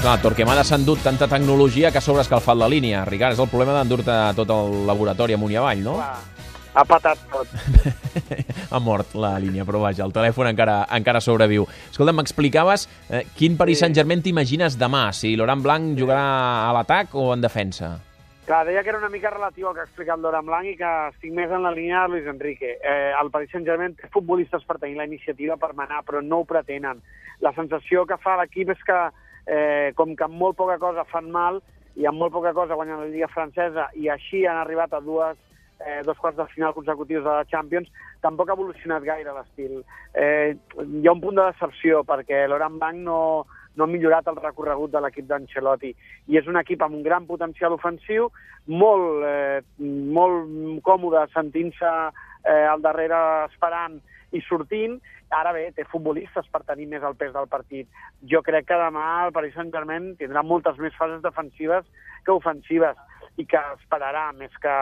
[0.00, 3.02] Clar, Torquemada s'ha endut tanta tecnologia que ha sobreescalfat la línia.
[3.04, 5.98] Ricard, és el problema d'endur-te tot el laboratori amunt i avall, no?
[5.98, 7.52] Clar, ha patat tot.
[8.72, 11.68] ha mort la línia, però vaja, el telèfon encara, encara sobreviu.
[11.90, 16.24] Escolta, m'explicaves eh, quin Paris Saint-Germain t'imagines demà, si Laurent Blanc jugarà
[16.64, 17.98] a l'atac o en defensa?
[18.48, 20.98] Clar, deia que era una mica relatiu al que ha explicat Laurent Blanc i que
[21.12, 22.78] estic més en la línia de Luis Enrique.
[22.80, 26.48] Eh, el Paris Saint-Germain té futbolistes per tenir la iniciativa per manar, però no ho
[26.48, 27.04] pretenen.
[27.44, 29.02] La sensació que fa l'equip és que,
[29.46, 31.60] eh, com que amb molt poca cosa fan mal
[31.96, 35.38] i amb molt poca cosa guanyen la Lliga francesa i així han arribat a dues
[35.80, 37.88] eh, dos quarts de final consecutius de la Champions,
[38.20, 39.80] tampoc ha evolucionat gaire l'estil.
[40.14, 43.20] Eh, hi ha un punt de decepció, perquè Laurent Blanc no,
[43.76, 45.94] no ha millorat el recorregut de l'equip d'Ancelotti.
[46.28, 48.28] I és un equip amb un gran potencial ofensiu,
[48.68, 54.00] molt, eh, molt còmode sentint-se eh, al darrere esperant
[54.32, 54.98] i sortint.
[55.34, 57.88] Ara bé, té futbolistes per tenir més el pes del partit.
[58.32, 61.86] Jo crec que demà el Paris Saint-Germain tindrà moltes més fases defensives
[62.26, 62.98] que ofensives
[63.38, 64.74] i que esperarà més que,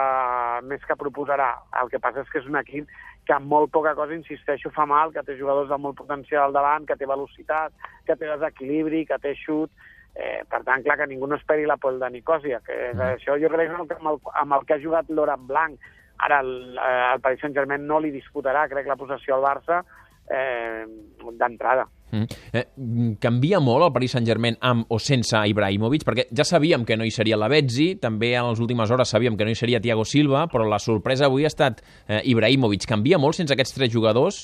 [0.71, 1.53] més que proposarà.
[1.83, 2.89] El que passa és que és un equip
[3.29, 6.57] que amb molt poca cosa, insisteixo, fa mal, que té jugadors de molt potencial al
[6.57, 7.75] davant, que té velocitat,
[8.09, 9.71] que té desequilibri, que té xut,
[10.19, 13.19] Eh, per tant, clar, que ningú no esperi la pol de Nicòsia, que és, mm.
[13.21, 15.85] això jo crec que amb el, amb el que ha jugat Laurent Blanc,
[16.19, 19.83] ara el, eh, el Paris Saint-Germain no li disputarà, crec, la possessió al Barça,
[20.31, 20.85] eh,
[21.39, 21.87] d'entrada.
[22.11, 22.25] Mm.
[22.57, 22.65] Eh,
[23.21, 26.07] canvia molt el Paris Saint-Germain amb o sense Ibrahimovic?
[26.09, 29.37] Perquè ja sabíem que no hi seria la Betzi, també en les últimes hores sabíem
[29.37, 32.89] que no hi seria Thiago Silva, però la sorpresa avui ha estat eh, Ibrahimovic.
[32.89, 34.41] Canvia molt sense aquests tres jugadors?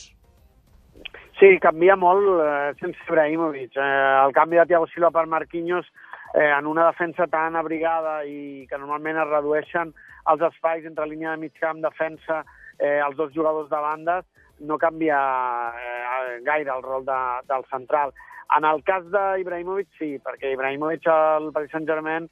[1.40, 3.72] Sí, canvia molt eh, sense Ibrahimovic.
[3.76, 3.92] Eh,
[4.26, 5.88] el canvi de Thiago Silva per Marquinhos
[6.34, 9.94] eh, en una defensa tan abrigada i que normalment es redueixen
[10.32, 12.42] els espais entre línia de mig camp, defensa,
[12.78, 14.24] eh, els dos jugadors de bandes,
[14.60, 15.18] no canvia
[15.78, 18.14] eh, gaire el rol de, del central.
[18.56, 22.28] En el cas d'Ibrahimovic, sí, perquè Ibrahimovic al Paris Saint-Germain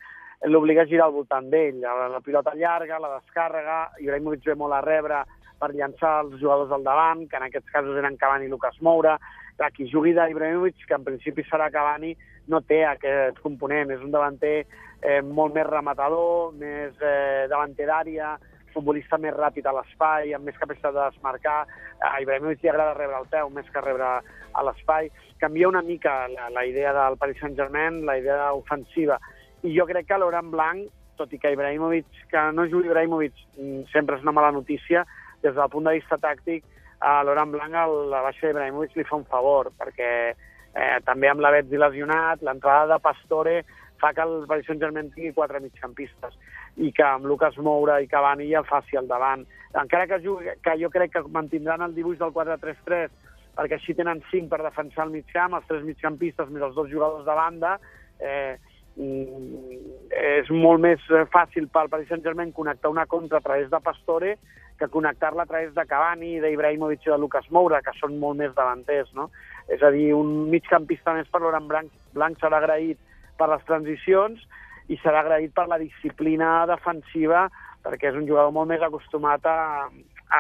[0.51, 1.81] l'obliga a girar al voltant d'ell.
[1.83, 5.23] La, la pilota llarga, la descàrrega, Ibrahimovic ve molt a rebre
[5.63, 9.15] per llançar els jugadors al davant, que en aquests casos eren Cavani i Lucas Moura.
[9.57, 12.17] Clar, qui jugui d'Ibrahimovic, que en principi serà Cavani,
[12.51, 13.93] no té aquest component.
[13.95, 18.33] És un davanter eh, molt més rematador, més eh, davanter d'àrea,
[18.73, 21.59] futbolista més ràpid a l'espai, amb més capacitat de desmarcar.
[22.03, 25.13] A Ibrahimovic li agrada rebre el peu més que rebre a l'espai.
[25.43, 29.21] Canvia una mica la, la idea del Paris Saint-Germain, la idea ofensiva.
[29.63, 30.89] I jo crec que Laurent Blanc,
[31.21, 35.05] tot i que Ibrahimovic, que no jugui Ibrahimovic mm, sempre és una mala notícia,
[35.43, 36.65] des del punt de vista tàctic,
[37.03, 41.43] a Laurent Blanc el, la baixa d'Ibrahimovic li fa un favor, perquè eh, també amb
[41.43, 43.57] la Betzi lesionat, l'entrada de Pastore
[44.03, 46.39] fa que el Paris Saint-Germain tingui quatre migcampistes
[46.83, 49.45] i que amb Lucas Moura i Cavani ja faci al davant.
[49.79, 53.13] Encara que, jugui, que jo crec que mantindran el dibuix del 4-3-3
[53.57, 57.27] perquè així tenen cinc per defensar el migcamp, els tres migcampistes més els dos jugadors
[57.27, 57.75] de banda,
[58.19, 58.57] eh,
[58.97, 64.37] és molt més fàcil pel Paris Saint-Germain connectar una contra a través de Pastore
[64.79, 68.55] que connectar-la a través de Cavani, d'Ibrahimovic i de Lucas Moura, que són molt més
[68.57, 69.29] davanters, no?
[69.71, 72.99] És a dir, un migcampista més per Laurent Blanc, Blanc serà agraït
[73.39, 74.43] per les transicions
[74.91, 77.47] i serà agraït per la disciplina defensiva
[77.83, 79.57] perquè és un jugador molt més acostumat a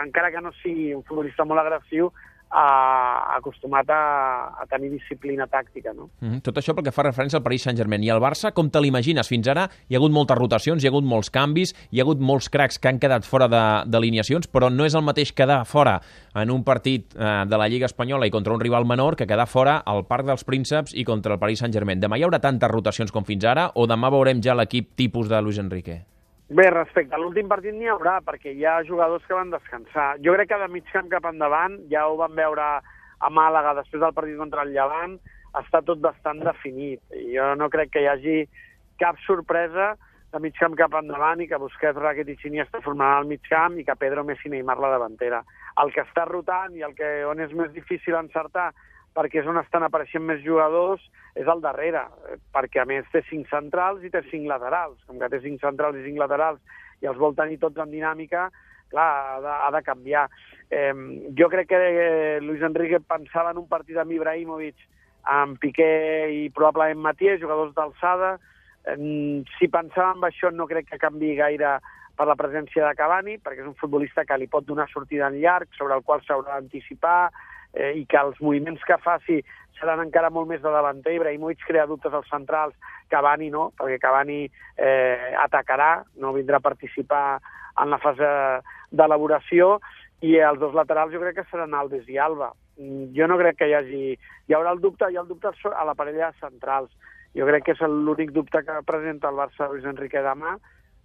[0.02, 2.10] encara que no sigui un futbolista molt agressiu,
[2.52, 4.02] a, acostumat a,
[4.60, 5.94] a tenir disciplina tàctica.
[5.96, 6.10] No?
[6.20, 6.42] Mm -hmm.
[6.42, 8.02] Tot això perquè fa referència al Paris Saint-Germain.
[8.02, 9.28] I el Barça, com te l'imagines?
[9.28, 12.20] Fins ara hi ha hagut moltes rotacions, hi ha hagut molts canvis, hi ha hagut
[12.20, 13.48] molts cracs que han quedat fora
[13.86, 16.00] d'alineacions, però no és el mateix quedar fora
[16.34, 19.46] en un partit eh, de la Lliga Espanyola i contra un rival menor que quedar
[19.46, 22.00] fora al Parc dels Prínceps i contra el Paris Saint-Germain.
[22.00, 25.40] Demà hi haurà tantes rotacions com fins ara o demà veurem ja l'equip tipus de
[25.40, 26.11] Luis Enrique?
[26.52, 30.18] Bé, respecte a l'últim partit n'hi haurà, perquè hi ha jugadors que van descansar.
[30.20, 32.66] Jo crec que de mig camp cap endavant, ja ho vam veure
[33.24, 35.14] a Màlaga després del partit contra el Llevant,
[35.62, 37.00] està tot bastant definit.
[37.32, 38.36] Jo no crec que hi hagi
[39.00, 39.94] cap sorpresa
[40.34, 43.80] de mig camp cap endavant i que Busquets, Rakitic i Iniesta formaran el mig camp
[43.80, 45.40] i que Pedro, Messi, Neymar la davantera.
[45.80, 48.74] El que està rotant i el que on és més difícil encertar
[49.16, 51.02] perquè és on estan apareixent més jugadors,
[51.36, 52.04] és al darrere,
[52.52, 54.98] perquè a més té cinc centrals i té cinc laterals.
[55.08, 56.60] Com que té cinc centrals i cinc laterals
[57.02, 58.48] i els vol tenir tots en dinàmica,
[58.92, 60.26] clar, ha de, ha de canviar.
[60.70, 60.92] Eh,
[61.38, 64.76] jo crec que eh, Luis Enrique pensava en un partit amb Ibrahimovic,
[65.32, 65.92] amb Piqué
[66.34, 68.36] i probablement Matié, jugadors d'alçada.
[68.84, 68.98] Eh,
[69.56, 71.78] si pensava en això no crec que canvi gaire
[72.16, 75.40] per la presència de Cavani, perquè és un futbolista que li pot donar sortida en
[75.40, 77.32] llarg, sobre el qual s'haurà d'anticipar,
[77.74, 79.40] eh, i que els moviments que faci
[79.78, 81.16] seran encara molt més de davanter.
[81.16, 82.76] Ibrahimovic crea dubtes als centrals,
[83.10, 87.40] Cavani no, perquè Cavani eh, atacarà, no vindrà a participar
[87.82, 88.28] en la fase
[88.92, 89.78] d'elaboració,
[90.22, 92.52] i els dos laterals jo crec que seran Alves i Alba.
[92.78, 94.04] Mm, jo no crec que hi hagi...
[94.50, 96.90] Hi haurà el dubte, hi ha el dubte a la parella de centrals.
[97.34, 100.56] Jo crec que és l'únic dubte que presenta el Barça Luis Enrique demà,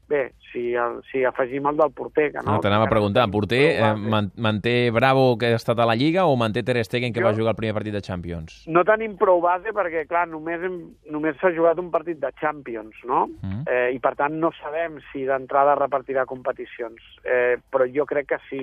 [0.07, 2.53] Bé, si, el, si afegim el del porter, que no...
[2.53, 6.23] no T'anava a preguntar, porter eh, man, manté Bravo, que ha estat a la Lliga,
[6.31, 8.61] o manté Ter Stegen, que jo, va jugar el primer partit de Champions?
[8.71, 10.77] No tenim prou base perquè, clar, només, hem,
[11.11, 13.25] només s'ha jugat un partit de Champions, no?
[13.41, 13.65] Mm.
[13.67, 17.03] Eh, I, per tant, no sabem si d'entrada repartirà competicions.
[17.27, 18.61] Eh, però jo crec que sí.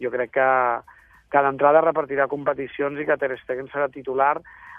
[0.00, 0.46] Jo crec que,
[1.28, 4.38] que d'entrada repartirà competicions i que Ter Stegen serà titular.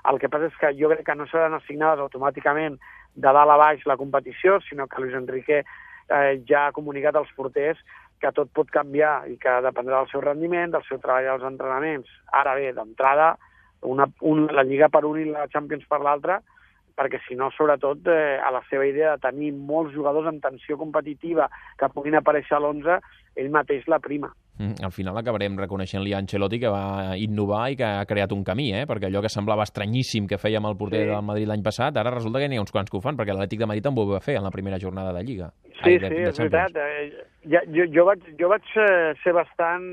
[0.09, 2.79] El que passa és que jo crec que no seran assignades automàticament
[3.13, 5.61] de dalt a baix la competició, sinó que Luis Enrique
[6.09, 7.79] eh, ja ha comunicat als porters
[8.19, 12.09] que tot pot canviar i que dependrà del seu rendiment, del seu treball als entrenaments.
[12.35, 13.35] Ara bé, d'entrada,
[13.87, 16.41] una, un, la Lliga per un i la Champions per l'altra,
[16.99, 20.75] perquè si no, sobretot, eh, a la seva idea de tenir molts jugadors en tensió
[20.77, 21.47] competitiva
[21.79, 22.99] que puguin aparèixer a l'11,
[23.39, 24.33] ell mateix la prima.
[24.59, 28.41] Mm, al final acabarem reconeixent-li a Ancelotti que va innovar i que ha creat un
[28.43, 28.83] camí, eh?
[28.89, 31.07] perquè allò que semblava estranyíssim que fèiem el porter sí.
[31.13, 33.31] del Madrid l'any passat, ara resulta que n'hi ha uns quants que ho fan, perquè
[33.31, 35.47] l'Atlètic de Madrid també ho va fer en la primera jornada de Lliga.
[35.79, 36.75] Sí, Ai, de, sí, de és veritat.
[36.75, 37.23] Eh,
[37.55, 39.89] ja, jo, jo, vaig, jo vaig eh, ser bastant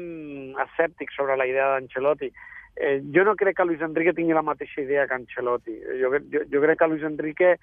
[0.66, 2.34] escèptic sobre la idea d'Ancelotti.
[2.76, 5.78] Eh, jo no crec que Luis Enrique tingui la mateixa idea que Ancelotti.
[6.02, 7.54] Jo, jo, jo crec que Luis Enrique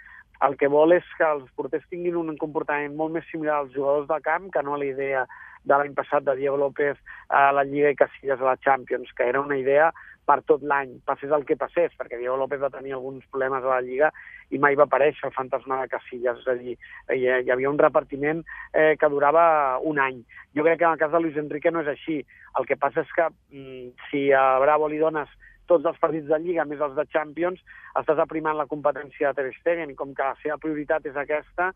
[0.48, 4.08] el que vol és que els porters tinguin un comportament molt més similar als jugadors
[4.08, 5.28] de camp que no a la idea
[5.64, 6.98] de l'any passat de Diego López
[7.30, 9.92] a la Lliga i Casillas a la Champions, que era una idea
[10.26, 13.76] per tot l'any, passés el que passés, perquè Diego López va tenir alguns problemes a
[13.76, 14.12] la Lliga
[14.56, 16.76] i mai va aparèixer el fantasma de Casillas, és a dir,
[17.12, 20.22] hi, havia un repartiment eh, que durava un any.
[20.56, 22.22] Jo crec que en el cas de Luis Enrique no és així.
[22.60, 25.32] El que passa és que mm, si a Bravo li dones
[25.68, 27.60] tots els partits de Lliga més els de Champions,
[28.00, 31.72] estàs aprimant la competència de Ter Stegen i com que la seva prioritat és aquesta,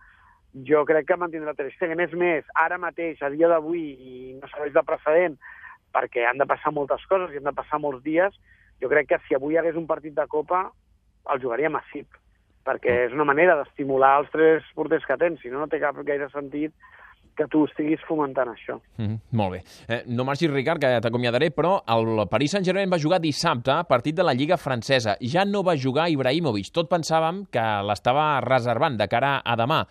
[0.65, 2.01] jo crec que mantindrà Ter Stegen.
[2.03, 5.37] És més, ara mateix, a dia d'avui, i no serveix de precedent,
[5.93, 8.35] perquè han de passar moltes coses i han de passar molts dies,
[8.81, 10.67] jo crec que si avui hi hagués un partit de Copa,
[11.33, 12.05] el jugaria massiv,
[12.67, 13.07] perquè mm.
[13.07, 16.29] és una manera d'estimular els tres porters que tens, si no, no té cap gaire
[16.33, 16.75] sentit
[17.37, 18.79] que tu estiguis fomentant això.
[18.97, 19.59] Mm -hmm, molt bé.
[19.87, 24.23] Eh, no marxis, Ricard, que t'acomiadaré, però el Paris Saint-Germain va jugar dissabte, partit de
[24.23, 25.17] la Lliga francesa.
[25.21, 26.71] Ja no va jugar Ibrahimovic.
[26.73, 29.85] Tot pensàvem que l'estava reservant de cara a demà